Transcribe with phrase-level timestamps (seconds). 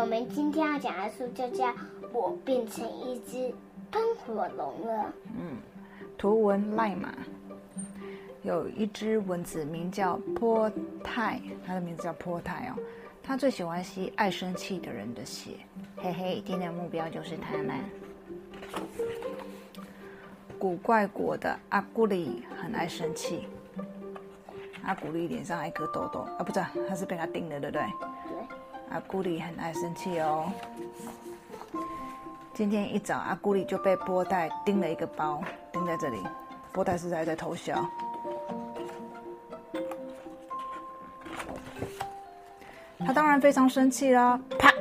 [0.00, 1.66] 我们今天要讲的书就叫
[2.12, 3.52] 《我变成一只
[3.90, 5.02] 喷火龙了》。
[5.36, 5.56] 嗯，
[6.16, 7.12] 图文赖马。
[8.44, 10.70] 有一只蚊子名叫波
[11.02, 12.80] 泰，它的名字叫波泰哦。
[13.24, 15.54] 它最喜欢吸爱生气的人的血。
[15.96, 17.74] 嘿嘿，今天的目标就是它们。
[20.60, 23.48] 古怪国的阿古里很爱生气。
[24.84, 27.82] 阿古丽脸上还一颗痘痘啊，不是，他是被他叮的，对不对？
[28.88, 28.94] 对。
[28.94, 30.50] 阿古丽很爱生气哦。
[32.54, 35.42] 今天一早，阿古丽就被波带叮了一个包，
[35.72, 36.18] 叮在这里。
[36.72, 37.84] 波带是在在偷笑。
[42.98, 44.72] 他当然非常生气啦，啪！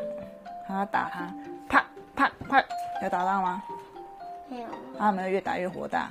[0.68, 1.34] 他要打他，
[1.70, 1.86] 啪
[2.16, 2.64] 啪啪，
[3.04, 3.64] 有打到吗？
[4.50, 4.68] 没有。
[4.98, 6.10] 他有没有越打越火大？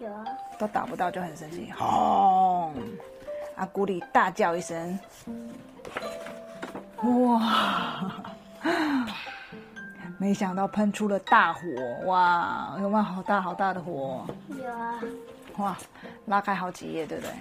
[0.00, 0.24] 有啊。
[0.58, 2.72] 都打不到就很生气，轰！
[3.56, 4.98] 阿古里大叫一声，
[7.04, 8.12] 哇！
[10.18, 11.60] 没想到喷出了大火，
[12.06, 12.76] 哇！
[12.80, 14.24] 有没有好大好大的火？
[14.48, 15.00] 有啊！
[15.58, 15.76] 哇，
[16.26, 17.32] 拉开好几页，对不对？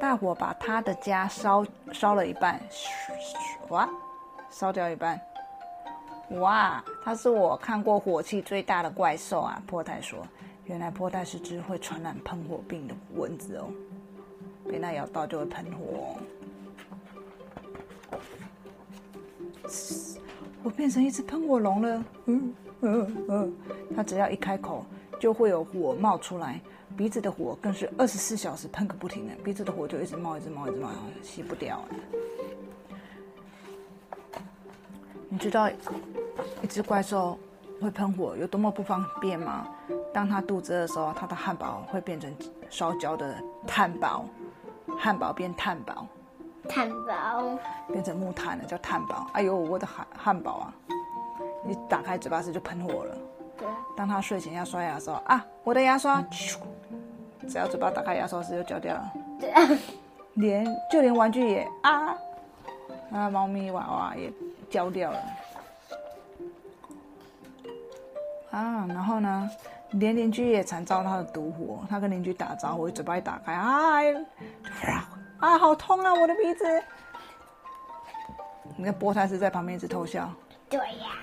[0.00, 2.60] 大火把他的家烧烧了一半，
[3.70, 3.88] 哇！
[4.50, 5.20] 烧掉一半，
[6.40, 6.82] 哇！
[7.04, 9.60] 他是我看过火气最大的怪兽啊！
[9.66, 10.18] 波太说。
[10.66, 13.70] 原来波太是只会传染喷火病的蚊子哦，
[14.70, 16.14] 被它咬到就会喷火。
[20.62, 23.56] 我变成一只喷火龙了，嗯嗯嗯，
[23.94, 24.84] 它只要一开口，
[25.20, 26.60] 就会有火冒出来，
[26.96, 30.88] 鼻子的火更是二十四小时喷个不停的，鼻子的火就一直冒，一直冒，一直冒，
[31.22, 31.80] 熄不掉。
[35.28, 35.68] 你知道
[36.62, 37.38] 一只怪兽
[37.80, 39.68] 会喷火有多么不方便吗？
[40.12, 42.34] 当他肚子的时候，他的汉堡会变成
[42.70, 44.24] 烧焦的炭堡，
[44.98, 46.06] 汉堡变炭堡，
[46.68, 47.58] 炭堡
[47.90, 49.26] 变成木炭了，叫炭堡。
[49.32, 50.74] 哎呦，我的汉汉堡啊！
[51.64, 53.16] 你打开嘴巴时就喷火了。
[53.56, 53.66] 对。
[53.96, 59.12] 当他睡前要刷牙的时候啊，我的牙刷，只要嘴巴打开牙刷时就焦掉了。
[59.40, 59.52] 对。
[60.34, 62.16] 连就连玩具也啊，
[63.12, 64.32] 啊，猫咪娃娃也
[64.70, 65.18] 焦掉了。
[68.50, 69.50] 啊，然后呢？
[69.92, 74.02] 连邻居也惨遭他的毒火，他跟邻居打招呼，嘴巴一打开，啊，
[75.38, 76.64] 啊，好痛啊，我的鼻子！
[78.76, 80.30] 你看菠菜是在旁边一直偷笑。
[80.68, 81.16] 对呀。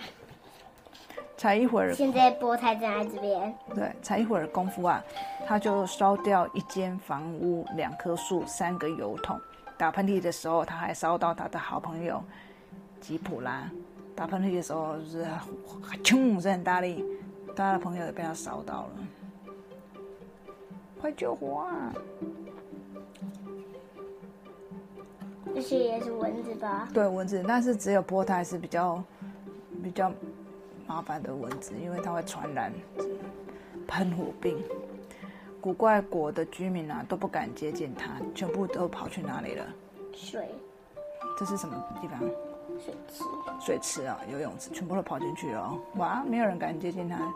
[1.38, 1.94] 才一会儿。
[1.94, 3.56] 现在菠菜正在这边。
[3.74, 5.04] 对，才一会儿功夫啊，
[5.46, 9.40] 他就烧掉一间房屋、两棵树、三个油桶。
[9.78, 12.24] 打喷嚏的时候，他还烧到他的好朋友
[13.02, 13.70] 吉普拉。
[14.16, 15.28] 打喷嚏的时候是，
[16.04, 17.04] 冲，是很大力。
[17.54, 19.64] 他的朋友也被他烧到了，
[21.00, 21.94] 快救火啊！
[25.56, 26.90] 这些也是蚊子吧？
[26.94, 29.02] 对，蚊子，但是只有波胎是比较
[29.82, 30.12] 比较
[30.86, 32.74] 麻烦的蚊子，因为它会传染
[33.88, 34.62] 喷火病。
[35.62, 39.66] 古怪国的居民啊都不敢接近它，全部都跑去哪里了？
[40.14, 40.50] 水。
[41.40, 42.20] 这是什么地方？
[42.78, 43.24] 水池，
[43.62, 45.74] 水池啊，游泳池，全部都跑进去了。
[45.96, 47.34] 哇，没有人敢接近它。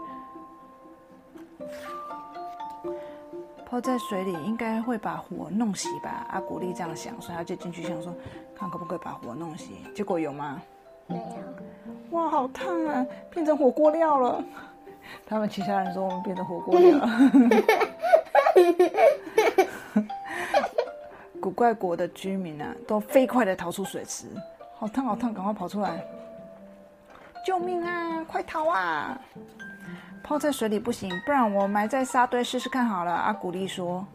[3.69, 6.25] 泡在水里应该会把火弄熄吧？
[6.31, 8.12] 阿古丽这样想，所以他就进去想说，
[8.56, 9.68] 看可不可以把火弄熄。
[9.94, 10.59] 结果有吗？
[11.06, 11.22] 没有。
[12.18, 14.44] 哇，好烫啊，变成火锅料了。
[15.28, 17.07] 他们其他人说我们变成火锅料了。
[21.40, 24.25] 古怪国的居民啊，都飞快的逃出水池。
[24.75, 25.31] 好烫，好烫！
[25.31, 26.03] 赶快跑出来！
[27.46, 28.25] 救命啊！
[28.28, 29.19] 快逃啊！
[30.29, 33.12] 泡在水里不行，不然我埋在沙堆试试看好了。
[33.12, 34.06] 阿古丽说：“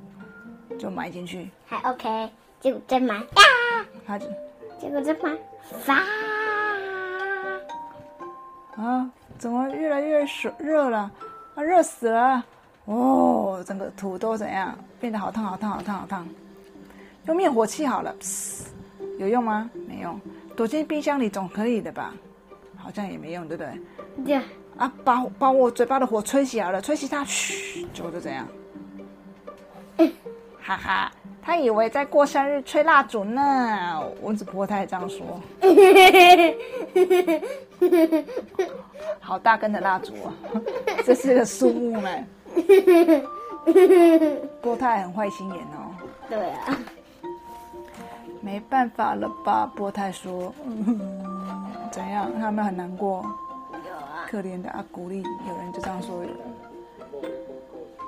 [0.78, 2.30] 就埋进去。”还 OK，
[2.60, 3.84] 结果再埋呀！
[4.06, 4.24] 他就
[4.80, 5.36] 结果再埋，
[5.80, 6.04] 发
[8.76, 9.10] 啊！
[9.36, 11.10] 怎么越来越水热了？
[11.56, 12.44] 啊，热死了！
[12.84, 14.72] 哦，整个土都怎样？
[15.00, 16.24] 变得好烫，好烫，好烫，好烫！
[17.26, 18.14] 用灭火器好了，
[19.18, 19.68] 有用吗？
[19.88, 20.20] 没用。
[20.54, 22.14] 躲进冰箱里总可以的吧？
[22.76, 23.80] 好像也没用，对不对？
[24.24, 24.40] 对。
[24.76, 28.46] 啊，把把我嘴巴的火吹熄了，吹熄它，嘘，就就这样。
[30.60, 31.12] 哈哈，
[31.42, 34.02] 他以为在过生日吹蜡烛呢。
[34.22, 35.40] 蚊子婆太这样说。
[39.20, 40.32] 好大根的蜡烛啊！
[41.04, 42.10] 这是个树木呢。
[44.60, 45.94] 波太很坏心眼哦。
[46.28, 46.76] 对啊。
[48.40, 49.70] 没办法了吧？
[49.76, 50.52] 波太说
[51.92, 52.28] ：“怎样？
[52.40, 53.24] 他们很难过。
[54.24, 56.24] 有啊，可怜的阿古丽，有人就这样说。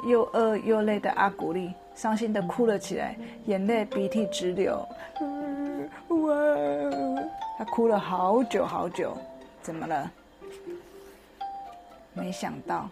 [0.07, 3.17] 又饿又累的阿古丽，伤心的哭了起来，
[3.47, 4.87] 眼泪鼻涕直流。
[6.09, 6.35] 哇！
[7.59, 9.17] 他哭了好久好久，
[9.63, 10.11] 怎么了？
[12.13, 12.89] 没想到，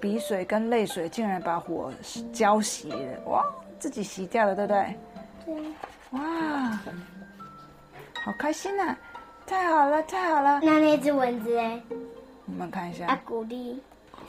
[0.00, 1.92] 鼻水跟泪水竟然把火
[2.32, 3.44] 浇熄了，哇，
[3.78, 4.94] 自己熄掉了，对不对？
[5.46, 5.54] 对。
[6.10, 6.78] 哇，
[8.24, 8.96] 好开心呐！
[9.50, 10.60] 太好了，太好了。
[10.62, 11.82] 那那只蚊子呢？
[12.46, 13.04] 我们看一下。
[13.06, 13.82] 啊，古丽，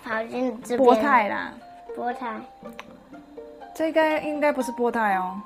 [0.03, 0.79] 跑进这边。
[0.79, 1.53] 波泰啦。
[1.95, 2.41] 波泰。
[3.75, 5.39] 这该应该不是波泰哦。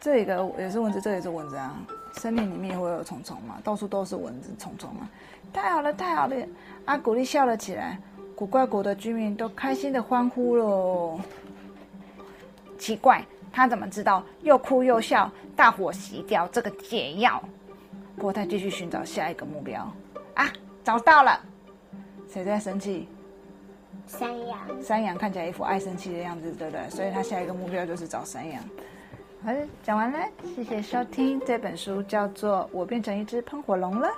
[0.00, 1.76] 这个也是蚊子，这也是蚊子啊。
[2.14, 5.08] 森林里面也会有虫虫嘛，到处都是蚊子、虫虫啊。
[5.52, 6.34] 太好了，太好了！
[6.86, 8.00] 阿古丽笑了起来，
[8.34, 11.20] 古怪国的居民都开心的欢呼了。
[12.76, 17.40] 奇怪，他怎么知道又哭又笑，大火洗掉这个解药？
[18.18, 19.90] 波泰继续寻找下一个目标
[20.34, 21.40] 啊，找到了！
[22.28, 23.08] 谁在生气？
[24.06, 24.58] 山羊。
[24.82, 26.90] 山羊看起来一副爱生气的样子，对不对？
[26.90, 28.62] 所以他下一个目标就是找山羊。
[29.44, 29.52] 好，
[29.84, 30.18] 讲完了，
[30.56, 31.40] 谢谢收听。
[31.46, 34.08] 这本书叫做《我变成一只喷火龙了》。